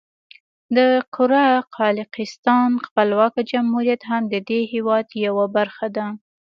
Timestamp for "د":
0.75-0.77, 4.33-4.35